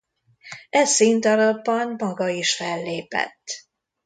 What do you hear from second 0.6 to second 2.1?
E színdarabban